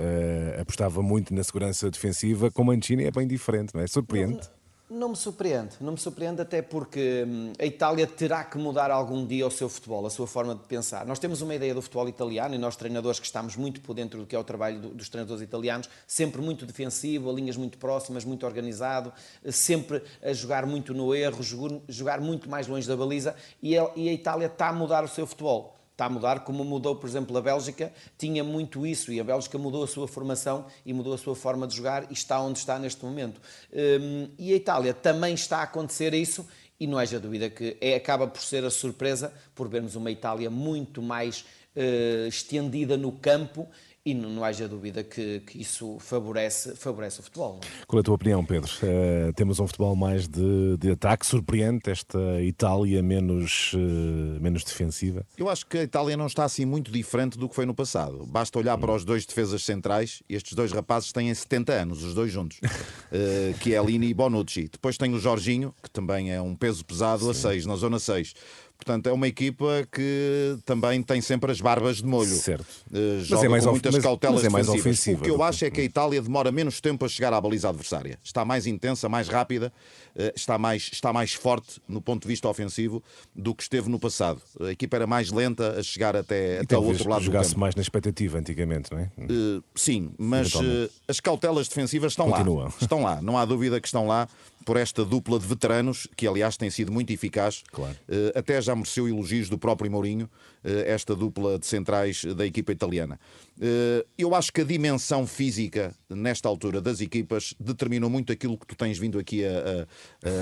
apostava 0.60 1.00
muito 1.00 1.32
na 1.32 1.44
segurança 1.44 1.88
defensiva, 1.92 2.50
com 2.50 2.62
o 2.62 2.64
Mancini 2.64 3.04
é 3.04 3.10
bem 3.12 3.24
diferente, 3.24 3.72
não 3.72 3.80
é? 3.80 3.86
Surpreende. 3.86 4.32
Não, 4.32 4.40
não. 4.40 4.61
Não 4.94 5.08
me 5.08 5.16
surpreende, 5.16 5.70
não 5.80 5.92
me 5.92 5.98
surpreende 5.98 6.42
até 6.42 6.60
porque 6.60 7.24
hum, 7.26 7.54
a 7.58 7.64
Itália 7.64 8.06
terá 8.06 8.44
que 8.44 8.58
mudar 8.58 8.90
algum 8.90 9.24
dia 9.24 9.46
o 9.46 9.50
seu 9.50 9.66
futebol, 9.66 10.04
a 10.04 10.10
sua 10.10 10.26
forma 10.26 10.54
de 10.54 10.64
pensar. 10.64 11.06
Nós 11.06 11.18
temos 11.18 11.40
uma 11.40 11.54
ideia 11.54 11.72
do 11.72 11.80
futebol 11.80 12.06
italiano 12.10 12.54
e 12.54 12.58
nós 12.58 12.76
treinadores 12.76 13.18
que 13.18 13.24
estamos 13.24 13.56
muito 13.56 13.80
por 13.80 13.94
dentro 13.94 14.20
do 14.20 14.26
que 14.26 14.36
é 14.36 14.38
o 14.38 14.44
trabalho 14.44 14.78
dos 14.78 15.08
treinadores 15.08 15.42
italianos, 15.42 15.88
sempre 16.06 16.42
muito 16.42 16.66
defensivo, 16.66 17.32
linhas 17.32 17.56
muito 17.56 17.78
próximas, 17.78 18.22
muito 18.22 18.44
organizado, 18.44 19.10
sempre 19.50 20.02
a 20.22 20.34
jogar 20.34 20.66
muito 20.66 20.92
no 20.92 21.14
erro, 21.14 21.42
jogar 21.88 22.20
muito 22.20 22.50
mais 22.50 22.68
longe 22.68 22.86
da 22.86 22.94
baliza 22.94 23.34
e 23.62 23.78
a 23.78 23.88
Itália 23.96 24.44
está 24.44 24.68
a 24.68 24.72
mudar 24.74 25.02
o 25.04 25.08
seu 25.08 25.26
futebol 25.26 25.81
está 26.02 26.06
a 26.06 26.10
mudar, 26.10 26.40
como 26.40 26.64
mudou, 26.64 26.96
por 26.96 27.08
exemplo, 27.08 27.36
a 27.36 27.40
Bélgica, 27.40 27.92
tinha 28.18 28.42
muito 28.42 28.84
isso 28.84 29.12
e 29.12 29.20
a 29.20 29.24
Bélgica 29.24 29.56
mudou 29.56 29.84
a 29.84 29.86
sua 29.86 30.08
formação 30.08 30.66
e 30.84 30.92
mudou 30.92 31.14
a 31.14 31.18
sua 31.18 31.36
forma 31.36 31.66
de 31.66 31.76
jogar 31.76 32.10
e 32.10 32.12
está 32.12 32.40
onde 32.40 32.58
está 32.58 32.78
neste 32.78 33.04
momento. 33.04 33.40
Hum, 33.72 34.28
e 34.36 34.52
a 34.52 34.56
Itália 34.56 34.92
também 34.92 35.34
está 35.34 35.58
a 35.58 35.62
acontecer 35.62 36.12
isso 36.12 36.46
e 36.80 36.86
não 36.88 36.98
haja 36.98 37.20
dúvida 37.20 37.48
que 37.48 37.76
é, 37.80 37.94
acaba 37.94 38.26
por 38.26 38.42
ser 38.42 38.64
a 38.64 38.70
surpresa 38.70 39.32
por 39.54 39.68
vermos 39.68 39.94
uma 39.94 40.10
Itália 40.10 40.50
muito 40.50 41.00
mais 41.00 41.44
uh, 41.76 42.26
estendida 42.26 42.96
no 42.96 43.12
campo 43.12 43.68
e 44.04 44.14
não, 44.14 44.30
não 44.30 44.44
haja 44.44 44.68
dúvida 44.68 45.04
que, 45.04 45.40
que, 45.40 45.60
isso 45.60 45.96
favorece, 46.00 46.74
favorece 46.74 47.20
o 47.20 47.22
futebol. 47.22 47.60
É? 47.62 47.84
Qual 47.86 47.98
é 47.98 48.00
a 48.00 48.02
tua 48.02 48.14
opinião, 48.14 48.44
Pedro? 48.44 48.70
Uh, 48.82 49.32
temos 49.34 49.60
um 49.60 49.66
futebol 49.66 49.94
mais 49.94 50.26
de, 50.26 50.76
de 50.76 50.90
ataque, 50.90 51.24
surpreende 51.24 51.88
esta 51.88 52.42
Itália 52.42 53.02
menos, 53.02 53.72
uh, 53.74 54.40
menos 54.40 54.64
defensiva? 54.64 55.24
Eu 55.38 55.48
acho 55.48 55.66
que 55.66 55.78
a 55.78 55.82
Itália 55.84 56.16
não 56.16 56.26
está 56.26 56.44
assim 56.44 56.64
muito 56.64 56.90
diferente 56.90 57.38
do 57.38 57.48
que 57.48 57.54
foi 57.54 57.64
no 57.64 57.74
passado. 57.74 58.26
Basta 58.26 58.58
olhar 58.58 58.76
hum. 58.76 58.80
para 58.80 58.92
os 58.92 59.04
dois 59.04 59.24
defesas 59.24 59.62
centrais, 59.62 60.22
estes 60.28 60.54
dois 60.54 60.72
rapazes 60.72 61.12
têm 61.12 61.32
70 61.32 61.72
anos, 61.72 62.02
os 62.02 62.14
dois 62.14 62.32
juntos, 62.32 62.58
uh, 62.66 63.58
que 63.60 63.74
é 63.74 63.82
Lini 63.82 64.08
e 64.08 64.14
Bonucci. 64.14 64.68
Depois 64.68 64.96
tem 64.96 65.14
o 65.14 65.18
Jorginho, 65.20 65.72
que 65.80 65.90
também 65.90 66.32
é 66.32 66.42
um 66.42 66.56
peso 66.56 66.84
pesado 66.84 67.22
Sim. 67.24 67.30
a 67.30 67.34
6, 67.34 67.66
na 67.66 67.76
zona 67.76 67.98
6. 68.00 68.34
Portanto, 68.82 69.06
é 69.06 69.12
uma 69.12 69.28
equipa 69.28 69.86
que 69.90 70.58
também 70.64 71.02
tem 71.02 71.20
sempre 71.20 71.52
as 71.52 71.60
barbas 71.60 71.98
de 71.98 72.06
molho. 72.06 72.34
Certo. 72.34 72.66
Uh, 72.90 73.20
joga 73.22 73.56
é 73.56 73.60
com 73.60 73.70
muitas 73.70 73.94
mas, 73.94 74.02
cautelas 74.02 74.42
mas 74.42 74.44
é 74.44 74.50
mais 74.50 74.68
ofensiva. 74.68 75.20
O 75.20 75.22
que 75.22 75.30
eu 75.30 75.42
acho 75.42 75.64
é 75.64 75.70
que 75.70 75.80
a 75.80 75.84
Itália 75.84 76.20
demora 76.20 76.50
menos 76.50 76.80
tempo 76.80 77.04
a 77.04 77.08
chegar 77.08 77.32
à 77.32 77.40
baliza 77.40 77.68
adversária. 77.68 78.18
Está 78.22 78.44
mais 78.44 78.66
intensa, 78.66 79.08
mais 79.08 79.28
rápida, 79.28 79.72
uh, 80.16 80.32
está, 80.34 80.58
mais, 80.58 80.90
está 80.92 81.12
mais 81.12 81.32
forte 81.32 81.80
no 81.88 82.02
ponto 82.02 82.22
de 82.22 82.28
vista 82.28 82.48
ofensivo 82.48 83.02
do 83.34 83.54
que 83.54 83.62
esteve 83.62 83.88
no 83.88 83.98
passado. 83.98 84.42
A 84.60 84.72
equipa 84.72 84.96
era 84.96 85.06
mais 85.06 85.30
lenta 85.30 85.78
a 85.78 85.82
chegar 85.82 86.16
até, 86.16 86.60
até 86.60 86.76
o 86.76 86.82
outro 86.82 87.08
lado 87.08 87.22
jogasse 87.22 87.56
mais 87.56 87.74
na 87.74 87.82
expectativa 87.82 88.38
antigamente, 88.38 88.90
não 88.90 88.98
é? 88.98 89.10
Uh, 89.18 89.62
sim, 89.74 90.10
mas 90.18 90.52
as 91.06 91.20
cautelas 91.20 91.68
defensivas 91.68 92.12
estão 92.12 92.28
Continuam. 92.28 92.64
lá. 92.64 92.72
Estão 92.80 93.02
lá, 93.02 93.22
não 93.22 93.38
há 93.38 93.44
dúvida 93.44 93.80
que 93.80 93.86
estão 93.86 94.06
lá 94.06 94.28
por 94.64 94.76
esta 94.76 95.04
dupla 95.04 95.38
de 95.38 95.46
veteranos, 95.46 96.08
que 96.16 96.26
aliás 96.26 96.56
tem 96.56 96.70
sido 96.70 96.92
muito 96.92 97.12
eficaz. 97.12 97.62
Claro. 97.70 97.96
Até 98.34 98.60
já 98.60 98.74
mereceu 98.74 99.08
elogios 99.08 99.48
do 99.48 99.58
próprio 99.58 99.90
Mourinho, 99.90 100.28
esta 100.62 101.14
dupla 101.14 101.58
de 101.58 101.66
centrais 101.66 102.24
da 102.24 102.46
equipa 102.46 102.72
italiana. 102.72 103.18
Eh, 103.60 104.04
eu 104.18 104.34
acho 104.34 104.52
que 104.52 104.60
a 104.60 104.64
dimensão 104.64 105.26
física, 105.26 105.94
nesta 106.08 106.48
altura, 106.48 106.80
das 106.80 107.00
equipas 107.00 107.54
determinou 107.60 108.08
muito 108.08 108.32
aquilo 108.32 108.56
que 108.58 108.66
tu 108.66 108.74
tens 108.76 108.98
vindo 108.98 109.18
aqui 109.18 109.44
a, 109.44 109.86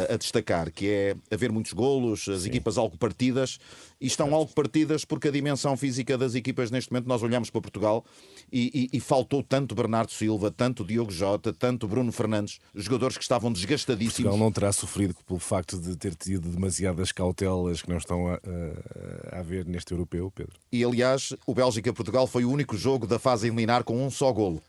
a, 0.09 0.15
a 0.15 0.17
destacar, 0.17 0.71
que 0.71 0.89
é 0.89 1.17
haver 1.31 1.51
muitos 1.53 1.73
golos, 1.73 2.29
as 2.29 2.43
Sim. 2.43 2.49
equipas 2.49 2.79
algo 2.79 2.97
partidas, 2.97 3.59
e 4.01 4.07
estão 4.07 4.35
algo 4.35 4.53
partidas 4.53 5.05
porque 5.05 5.29
a 5.29 5.31
dimensão 5.31 5.77
física 5.77 6.17
das 6.17 6.35
equipas, 6.35 6.71
neste 6.71 6.91
momento, 6.91 7.07
nós 7.07 7.23
olhamos 7.23 7.51
para 7.51 7.61
Portugal 7.61 8.05
e, 8.51 8.89
e, 8.93 8.97
e 8.97 9.01
faltou 9.01 9.43
tanto 9.43 9.75
Bernardo 9.75 10.11
Silva, 10.11 10.51
tanto 10.51 10.85
Diogo 10.85 11.13
Jota, 11.13 11.53
tanto 11.53 11.87
Bruno 11.87 12.11
Fernandes, 12.11 12.59
jogadores 12.75 13.17
que 13.17 13.23
estavam 13.23 13.53
desgastadíssimos. 13.53 14.31
Portugal 14.31 14.39
não 14.39 14.53
terá 14.53 14.73
sofrido 14.73 15.15
pelo 15.27 15.39
facto 15.39 15.79
de 15.79 15.97
ter 15.97 16.15
tido 16.15 16.49
demasiadas 16.49 17.13
cautelas 17.13 17.83
que 17.83 17.91
não 17.91 17.99
estão 17.99 18.29
a, 18.29 18.35
a, 18.35 19.37
a 19.37 19.41
haver 19.41 19.67
neste 19.67 19.93
europeu, 19.93 20.31
Pedro? 20.31 20.55
E 20.73 20.85
aliás, 20.85 21.35
o 21.47 21.55
Bélgica-Portugal 21.55 22.27
foi 22.27 22.45
o 22.45 22.51
único 22.51 22.77
jogo 22.77 23.07
da 23.07 23.19
fase 23.19 23.49
eliminar 23.49 23.85
com 23.85 24.05
um 24.05 24.11
só 24.11 24.33
golo. 24.33 24.63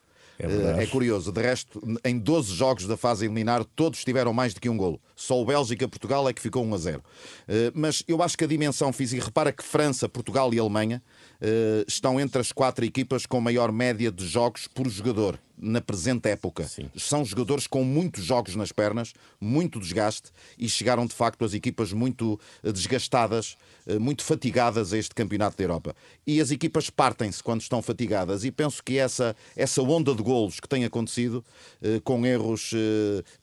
É, 0.48 0.83
é, 0.83 0.88
curioso, 0.88 1.31
de 1.31 1.41
resto, 1.41 1.81
em 2.03 2.17
12 2.17 2.53
jogos 2.53 2.88
da 2.88 2.98
fase 2.98 3.25
eliminar, 3.25 3.63
todos 3.63 4.03
tiveram 4.03 4.33
mais 4.33 4.53
do 4.53 4.62
que 4.62 4.69
um 4.69 4.77
golo. 4.77 5.00
Só 5.15 5.39
o 5.39 5.45
Bélgica-Portugal 5.45 6.27
é 6.27 6.33
que 6.33 6.41
ficou 6.41 6.63
1 6.65 6.74
a 6.74 6.77
0. 6.77 7.03
Eh, 7.48 7.71
mas 7.75 8.03
eu 8.07 8.24
acho 8.24 8.38
que 8.38 8.43
a 8.43 8.48
dimensão 8.48 8.91
física, 8.91 9.25
repara 9.25 9.51
que 9.51 9.63
França, 9.63 10.10
Portugal 10.10 10.53
e 10.53 10.60
Alemanha 10.60 11.01
eh, 11.39 11.86
estão 11.88 12.19
entre 12.19 12.41
as 12.41 12.51
quatro 12.51 12.83
equipas 12.83 13.25
com 13.25 13.39
maior 13.39 13.71
média 13.71 14.12
de 14.12 14.25
jogos 14.25 14.67
por 14.67 14.89
jogador 14.89 15.39
na 15.62 15.80
presente 15.80 16.27
época. 16.27 16.63
Sim. 16.68 16.89
São 16.98 17.24
jogadores 17.24 17.68
com 17.68 17.84
muitos 17.84 18.25
jogos 18.25 18.56
nas 18.56 18.72
pernas, 18.72 19.13
muito 19.39 19.80
desgaste 19.80 20.32
e 20.58 20.68
chegaram 20.68 21.06
de 21.06 21.13
facto 21.13 21.46
as 21.46 21.53
equipas 21.53 21.94
muito 21.94 22.39
eh, 22.63 22.72
desgastadas, 22.72 23.56
eh, 23.86 24.00
muito 24.00 24.24
fatigadas 24.24 24.91
a 24.91 24.98
este 24.98 25.13
campeonato 25.13 25.56
da 25.56 25.63
Europa. 25.63 25.96
E 26.25 26.41
as 26.41 26.50
equipas 26.50 26.89
partem-se 26.89 27.44
quando 27.44 27.62
estão 27.62 27.82
fatigadas 27.82 28.44
e 28.44 28.51
penso 28.51 28.84
que 28.84 28.98
essa, 28.98 29.36
essa 29.56 29.84
onda 29.84 30.15
de 30.15 30.24
golos 30.24 30.60
que 30.60 30.68
tem 30.68 30.84
acontecido, 30.84 31.46
eh, 31.82 32.01
com 32.03 32.25
erros 32.25 32.72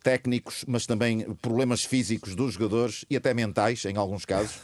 técnicos, 0.02 0.64
mas 0.66 0.86
também 0.86 1.20
problemas 1.34 1.84
físicos 1.84 2.34
dos 2.34 2.54
jogadores 2.54 3.04
e 3.08 3.16
até 3.16 3.32
mentais, 3.32 3.84
em 3.84 3.96
alguns 3.96 4.24
casos, 4.24 4.58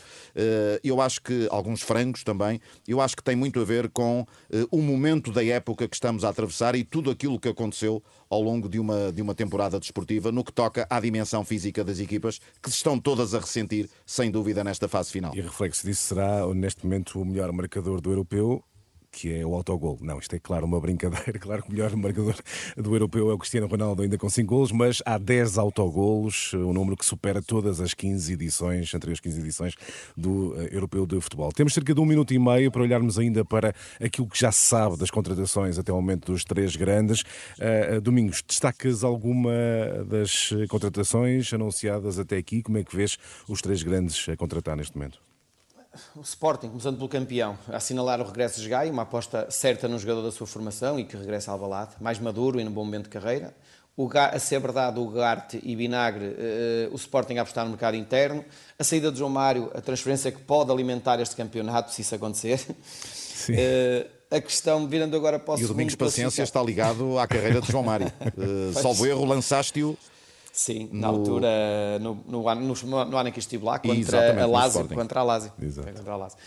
eu 0.82 1.00
acho 1.00 1.20
que 1.22 1.46
alguns 1.50 1.82
frangos 1.82 2.24
também, 2.24 2.60
eu 2.88 3.00
acho 3.00 3.16
que 3.16 3.22
tem 3.22 3.36
muito 3.36 3.60
a 3.60 3.64
ver 3.64 3.88
com 3.90 4.26
o 4.70 4.80
momento 4.80 5.30
da 5.30 5.44
época 5.44 5.86
que 5.86 5.94
estamos 5.94 6.24
a 6.24 6.30
atravessar 6.30 6.74
e 6.74 6.82
tudo 6.82 7.10
aquilo 7.10 7.38
que 7.44 7.48
aconteceu 7.48 8.02
ao 8.30 8.40
longo 8.40 8.68
de 8.68 8.78
uma, 8.78 9.12
de 9.12 9.20
uma 9.20 9.34
temporada 9.34 9.78
desportiva 9.78 10.32
no 10.32 10.42
que 10.42 10.52
toca 10.52 10.86
à 10.88 10.98
dimensão 10.98 11.44
física 11.44 11.84
das 11.84 11.98
equipas, 11.98 12.40
que 12.62 12.70
estão 12.70 12.98
todas 12.98 13.34
a 13.34 13.38
ressentir, 13.38 13.88
sem 14.06 14.30
dúvida, 14.30 14.64
nesta 14.64 14.88
fase 14.88 15.10
final. 15.10 15.34
E 15.34 15.40
reflexo 15.40 15.86
disso 15.86 16.02
será, 16.02 16.46
neste 16.54 16.84
momento, 16.84 17.20
o 17.20 17.24
melhor 17.24 17.52
marcador 17.52 18.00
do 18.00 18.10
europeu, 18.10 18.64
que 19.14 19.32
é 19.32 19.46
o 19.46 19.54
autogol. 19.54 19.96
Não, 20.00 20.18
isto 20.18 20.34
é 20.34 20.40
claro 20.40 20.66
uma 20.66 20.80
brincadeira. 20.80 21.38
Claro 21.44 21.62
que 21.62 21.68
o 21.68 21.72
melhor 21.72 21.94
marcador 21.94 22.34
do 22.76 22.94
europeu 22.94 23.30
é 23.30 23.34
o 23.34 23.38
Cristiano 23.38 23.66
Ronaldo, 23.66 24.02
ainda 24.02 24.16
com 24.16 24.30
5 24.30 24.48
golos, 24.48 24.72
mas 24.72 25.02
há 25.04 25.18
10 25.18 25.58
autogolos, 25.58 26.52
um 26.54 26.72
número 26.72 26.96
que 26.96 27.04
supera 27.04 27.42
todas 27.42 27.80
as 27.80 27.92
15 27.92 28.32
edições, 28.32 28.92
entre 28.94 29.12
as 29.12 29.20
15 29.20 29.40
edições 29.40 29.74
do 30.16 30.54
uh, 30.54 30.62
europeu 30.72 31.06
de 31.06 31.20
futebol. 31.20 31.52
Temos 31.52 31.74
cerca 31.74 31.94
de 31.94 32.00
um 32.00 32.06
minuto 32.06 32.32
e 32.32 32.38
meio 32.38 32.70
para 32.70 32.82
olharmos 32.82 33.18
ainda 33.18 33.44
para 33.44 33.74
aquilo 34.00 34.26
que 34.26 34.38
já 34.38 34.50
se 34.50 34.60
sabe 34.60 34.96
das 34.96 35.10
contratações 35.10 35.78
até 35.78 35.92
o 35.92 35.96
momento 35.96 36.32
dos 36.32 36.44
três 36.44 36.74
grandes. 36.74 37.20
Uh, 37.20 38.00
Domingos, 38.00 38.42
destacas 38.46 39.04
alguma 39.04 39.52
das 40.08 40.50
contratações 40.68 41.52
anunciadas 41.52 42.18
até 42.18 42.38
aqui? 42.38 42.62
Como 42.62 42.78
é 42.78 42.84
que 42.84 42.96
vês 42.96 43.18
os 43.48 43.60
três 43.60 43.82
grandes 43.82 44.28
a 44.28 44.36
contratar 44.36 44.76
neste 44.76 44.96
momento? 44.96 45.33
O 46.16 46.20
Sporting, 46.20 46.68
começando 46.68 46.96
pelo 46.96 47.08
campeão, 47.08 47.58
a 47.68 47.76
assinalar 47.76 48.20
o 48.20 48.24
regresso 48.24 48.60
de 48.60 48.68
Gai, 48.68 48.90
uma 48.90 49.02
aposta 49.02 49.46
certa 49.50 49.88
no 49.88 49.98
jogador 49.98 50.22
da 50.22 50.32
sua 50.32 50.46
formação 50.46 50.98
e 50.98 51.04
que 51.04 51.16
regressa 51.16 51.50
ao 51.50 51.56
Alvalade, 51.56 51.92
mais 52.00 52.18
maduro 52.18 52.60
e 52.60 52.64
num 52.64 52.70
bom 52.70 52.84
momento 52.84 53.04
de 53.04 53.10
carreira. 53.10 53.54
O, 53.96 54.10
a 54.12 54.38
ser 54.40 54.58
verdade, 54.58 54.98
o 54.98 55.08
Garte 55.08 55.60
e 55.62 55.76
Vinagre, 55.76 56.24
uh, 56.24 56.92
o 56.92 56.96
Sporting 56.96 57.36
a 57.36 57.42
apostar 57.42 57.64
no 57.64 57.70
mercado 57.70 57.96
interno. 57.96 58.44
A 58.76 58.82
saída 58.82 59.12
de 59.12 59.18
João 59.18 59.30
Mário, 59.30 59.70
a 59.72 59.80
transferência 59.80 60.32
que 60.32 60.40
pode 60.40 60.70
alimentar 60.72 61.20
este 61.20 61.36
campeonato, 61.36 61.92
se 61.92 62.02
isso 62.02 62.14
acontecer. 62.14 62.60
Uh, 63.48 64.08
a 64.30 64.40
questão, 64.40 64.88
virando 64.88 65.16
agora 65.16 65.38
para 65.38 65.54
o 65.54 65.60
E 65.60 65.64
o 65.64 65.68
Domingos 65.68 65.94
Paciência 65.94 66.42
está 66.42 66.60
ligado 66.60 67.18
à 67.20 67.26
carreira 67.26 67.60
de 67.60 67.70
João 67.70 67.84
Mário. 67.84 68.12
Uh, 68.36 68.72
salvo 68.80 69.06
erro, 69.06 69.24
lançaste-o 69.24 69.96
Sim, 70.54 70.88
no... 70.92 71.00
na 71.00 71.08
altura, 71.08 71.48
no, 72.00 72.14
no, 72.28 72.48
ano, 72.48 72.60
no, 72.60 73.04
no 73.04 73.16
ano 73.16 73.28
em 73.28 73.32
que 73.32 73.40
estive 73.40 73.64
lá, 73.64 73.76
contra 73.76 74.40
a 74.40 74.46
Lazio. 74.46 74.88
Contra 74.88 75.20
a 75.20 75.22
Lazio. 75.24 75.52
Contra 75.96 76.12
a 76.12 76.16
Lazio. 76.16 76.38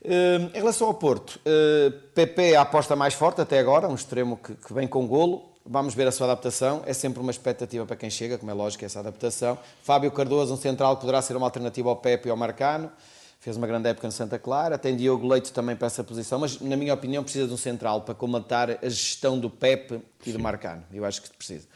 Uh, 0.00 0.50
em 0.54 0.58
relação 0.58 0.86
ao 0.86 0.94
Porto, 0.94 1.38
uh, 1.46 1.92
PP 2.14 2.56
a 2.56 2.62
aposta 2.62 2.96
mais 2.96 3.12
forte 3.12 3.42
até 3.42 3.58
agora, 3.58 3.86
um 3.86 3.94
extremo 3.94 4.38
que, 4.38 4.54
que 4.54 4.72
vem 4.72 4.88
com 4.88 5.06
golo. 5.06 5.52
Vamos 5.66 5.94
ver 5.94 6.08
a 6.08 6.10
sua 6.10 6.26
adaptação. 6.28 6.82
É 6.86 6.94
sempre 6.94 7.20
uma 7.20 7.30
expectativa 7.30 7.84
para 7.84 7.94
quem 7.94 8.08
chega, 8.08 8.38
como 8.38 8.50
é 8.50 8.54
lógico, 8.54 8.86
essa 8.86 9.00
adaptação. 9.00 9.58
Fábio 9.82 10.10
Cardoso, 10.10 10.54
um 10.54 10.56
central 10.56 10.96
que 10.96 11.02
poderá 11.02 11.20
ser 11.20 11.36
uma 11.36 11.46
alternativa 11.46 11.90
ao 11.90 11.96
Pepe 11.96 12.28
e 12.28 12.30
ao 12.30 12.36
Marcano. 12.38 12.90
Fez 13.38 13.56
uma 13.56 13.66
grande 13.66 13.90
época 13.90 14.08
no 14.08 14.12
Santa 14.12 14.38
Clara. 14.38 14.78
Tem 14.78 14.96
Diogo 14.96 15.28
Leite 15.28 15.52
também 15.52 15.76
para 15.76 15.86
essa 15.86 16.02
posição, 16.02 16.38
mas, 16.38 16.58
na 16.60 16.76
minha 16.76 16.94
opinião, 16.94 17.22
precisa 17.22 17.46
de 17.46 17.52
um 17.52 17.56
central 17.56 18.00
para 18.00 18.14
comatar 18.14 18.70
a 18.82 18.88
gestão 18.88 19.38
do 19.38 19.50
Pepe 19.50 20.00
e 20.24 20.32
do 20.32 20.40
Marcano. 20.40 20.82
Eu 20.92 21.04
acho 21.04 21.22
que 21.22 21.30
precisa. 21.36 21.68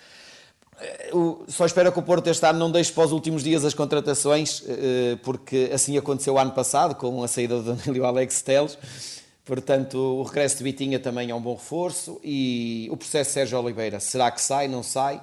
Só 1.48 1.64
espero 1.64 1.90
que 1.90 1.98
o 1.98 2.02
Porto 2.02 2.28
este 2.28 2.44
ano 2.44 2.58
não 2.58 2.70
deixe 2.70 2.92
para 2.92 3.04
os 3.04 3.12
últimos 3.12 3.42
dias 3.42 3.64
as 3.64 3.72
contratações, 3.72 4.62
eh, 4.66 5.16
porque 5.22 5.70
assim 5.72 5.96
aconteceu 5.96 6.38
ano 6.38 6.52
passado 6.52 6.94
com 6.94 7.22
a 7.22 7.28
saída 7.28 7.62
do 7.62 7.72
Danilo 7.74 8.04
Alex 8.04 8.42
Teles. 8.42 8.78
Portanto, 9.44 9.96
o 9.96 10.22
regresso 10.24 10.58
de 10.58 10.64
Vitinha 10.64 10.98
também 10.98 11.30
é 11.30 11.34
um 11.34 11.40
bom 11.40 11.54
reforço 11.54 12.20
e 12.22 12.88
o 12.90 12.96
processo 12.96 13.30
de 13.30 13.34
Sérgio 13.34 13.58
Oliveira, 13.60 14.00
será 14.00 14.30
que 14.30 14.40
sai, 14.40 14.66
não 14.66 14.82
sai? 14.82 15.22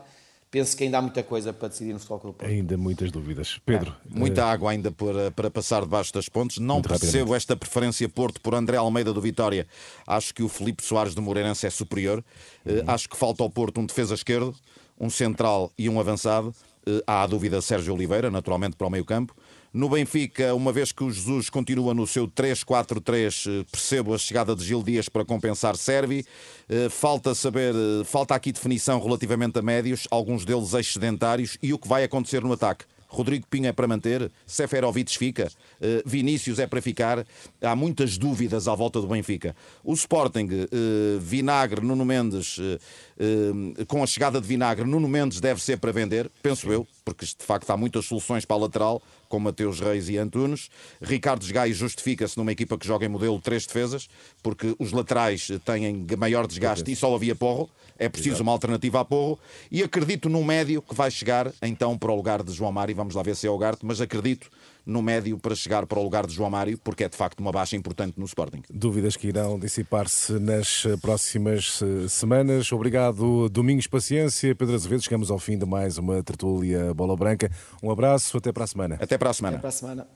Penso 0.50 0.78
que 0.78 0.84
ainda 0.84 1.00
há 1.00 1.02
muita 1.02 1.24
coisa 1.24 1.52
para 1.52 1.68
decidir 1.68 1.94
no 1.94 2.00
Futebol 2.00 2.20
Clube 2.20 2.38
Porto. 2.38 2.52
Ainda 2.52 2.78
muitas 2.78 3.12
dúvidas. 3.12 3.60
Pedro. 3.66 3.92
É. 3.92 4.18
Muita 4.18 4.46
uh... 4.46 4.50
água 4.50 4.72
ainda 4.72 4.92
para, 4.92 5.32
para 5.32 5.50
passar 5.50 5.82
debaixo 5.82 6.14
das 6.14 6.30
pontes. 6.30 6.60
Não 6.60 6.80
percebo 6.80 7.34
esta 7.34 7.56
preferência 7.56 8.08
Porto 8.08 8.40
por 8.40 8.54
André 8.54 8.78
Almeida 8.78 9.12
do 9.12 9.20
Vitória. 9.20 9.68
Acho 10.06 10.32
que 10.32 10.44
o 10.44 10.48
Felipe 10.48 10.84
Soares 10.84 11.16
do 11.16 11.24
Moreirense 11.24 11.66
é 11.66 11.72
superior. 11.72 12.24
Uhum. 12.64 12.78
Uh, 12.78 12.84
acho 12.86 13.10
que 13.10 13.18
falta 13.18 13.42
ao 13.42 13.50
Porto 13.50 13.82
um 13.82 13.86
defesa 13.86 14.14
esquerdo 14.14 14.56
um 15.00 15.10
central 15.10 15.72
e 15.78 15.90
um 15.90 16.00
avançado. 16.00 16.54
Eh, 16.86 17.04
há 17.08 17.24
a 17.24 17.28
dúvida 17.28 17.62
Sérgio 17.62 17.94
Oliveira, 17.94 18.30
naturalmente, 18.30 18.76
para 18.76 18.88
o 18.88 18.90
meio-campo. 18.90 19.36
No 19.74 19.90
Benfica, 19.90 20.54
uma 20.54 20.72
vez 20.72 20.92
que 20.92 21.04
o 21.04 21.10
Jesus 21.10 21.50
continua 21.50 21.96
no 21.96 22.06
seu 22.06 22.28
3-4-3, 22.28 23.48
eh, 23.48 23.66
percebo 23.72 24.14
a 24.14 24.18
chegada 24.18 24.56
de 24.56 24.64
Gil 24.64 24.84
Dias 24.84 25.10
para 25.10 25.26
compensar 25.26 25.76
Servi. 25.76 26.26
Eh, 26.70 26.90
falta 26.90 27.34
saber, 27.34 27.74
falta 28.06 28.36
aqui 28.36 28.52
definição 28.52 29.02
relativamente 29.02 29.58
a 29.58 29.62
médios, 29.62 30.08
alguns 30.12 30.46
deles 30.46 30.74
excedentários, 30.74 31.58
e 31.62 31.74
o 31.74 31.80
que 31.80 31.88
vai 31.88 32.04
acontecer 32.04 32.44
no 32.44 32.54
ataque. 32.54 32.86
Rodrigo 33.14 33.46
Pinho 33.48 33.68
é 33.68 33.72
para 33.72 33.88
manter, 33.88 34.32
Seferovic 34.46 35.18
fica, 35.18 35.48
uh, 35.48 36.10
Vinícius 36.10 36.58
é 36.60 36.66
para 36.66 36.82
ficar. 36.82 37.26
Há 37.62 37.76
muitas 37.76 38.18
dúvidas 38.18 38.68
à 38.68 38.74
volta 38.74 39.00
do 39.00 39.08
Benfica. 39.08 39.56
O 39.84 39.94
Sporting, 39.94 40.48
uh, 40.48 41.20
Vinagre, 41.20 41.82
Nuno 41.82 42.04
Mendes, 42.04 42.58
uh, 42.58 43.86
com 43.88 44.04
a 44.04 44.08
chegada 44.08 44.42
de 44.42 44.48
Vinagre, 44.48 44.86
Nuno 44.86 45.08
Mendes 45.08 45.40
deve 45.40 45.62
ser 45.62 45.78
para 45.78 45.92
vender, 45.92 46.30
penso 46.42 46.72
eu, 46.72 46.88
porque 47.04 47.26
de 47.26 47.36
facto 47.40 47.70
há 47.70 47.78
muitas 47.78 48.06
soluções 48.06 48.46
para 48.46 48.56
a 48.56 48.60
lateral, 48.60 49.02
com 49.28 49.40
Mateus 49.40 49.80
Reis 49.80 50.10
e 50.10 50.18
Antunes. 50.18 50.70
Ricardo 51.02 51.46
Gai 51.52 51.74
justifica-se 51.74 52.38
numa 52.38 52.52
equipa 52.52 52.78
que 52.78 52.88
joga 52.88 53.06
em 53.06 53.10
modelo 53.10 53.40
três 53.40 53.66
defesas, 53.66 54.08
porque 54.42 54.76
os 54.80 54.92
laterais 54.92 55.50
têm 55.66 56.06
maior 56.18 56.48
desgaste 56.48 56.92
e 56.92 56.96
só 56.96 57.14
havia 57.14 57.36
Porro. 57.36 57.70
É 57.98 58.10
preciso 58.10 58.36
Exato. 58.36 58.44
uma 58.44 58.52
alternativa 58.52 59.00
a 59.00 59.06
Porro. 59.06 59.40
E 59.72 59.84
acredito 59.84 60.30
no 60.30 60.44
médio 60.44 60.82
que 60.82 60.96
vai 60.96 61.12
chegar 61.12 61.52
então 61.62 61.98
para 61.98 62.12
o 62.12 62.16
lugar 62.16 62.44
de 62.44 62.52
João 62.52 62.72
Mário. 62.72 62.96
Vamos 62.96 63.16
lá 63.16 63.24
ver 63.24 63.36
se 63.36 63.48
é 63.48 63.50
o 63.50 63.58
Garte, 63.58 63.86
mas 63.86 64.02
acredito 64.02 64.50
no 64.86 65.02
médio 65.02 65.38
para 65.38 65.56
chegar 65.56 65.86
para 65.86 66.00
o 66.00 66.04
lugar 66.04 66.26
de 66.26 66.34
João 66.34 66.50
Mário, 66.50 66.78
porque 66.78 67.04
é 67.04 67.10
de 67.10 67.16
facto 67.16 67.40
uma 67.40 67.52
baixa 67.52 67.76
importante 67.76 68.20
no 68.20 68.26
Sporting. 68.26 68.62
Dúvidas 68.70 69.16
que 69.16 69.28
irão 69.28 69.58
dissipar-se 69.60 70.34
nas 70.34 70.86
próximas 71.02 71.82
eh, 71.82 72.08
semanas. 72.08 72.72
Obrigado, 72.72 73.50
Domingos 73.50 73.88
Paciência, 73.88 74.56
Pedro 74.56 74.76
Azevedo. 74.76 75.02
Chegamos 75.02 75.32
ao 75.32 75.40
fim 75.40 75.58
de 75.58 75.66
mais 75.66 75.98
uma 75.98 76.22
tertúlia 76.24 76.94
Bola 76.94 77.16
Branca. 77.16 77.50
Um 77.82 77.92
abraço, 77.92 78.38
até 78.38 78.52
para 78.52 78.64
a 78.64 78.68
semana. 78.68 78.98
Até 79.00 79.18
para 79.18 79.30
a 79.30 79.34
semana. 79.34 79.58
Até 79.58 79.62
para 79.62 79.70
a 79.70 79.72
semana. 79.72 80.08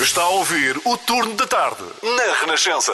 Está 0.00 0.22
a 0.22 0.28
ouvir 0.30 0.76
o 0.84 0.96
turno 0.98 1.34
da 1.36 1.46
tarde 1.46 1.82
na 2.02 2.40
Renascença. 2.40 2.92